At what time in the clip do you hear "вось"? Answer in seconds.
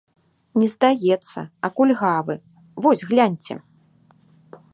2.87-3.05